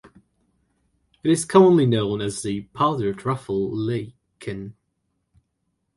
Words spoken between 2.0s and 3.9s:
as the powdered ruffle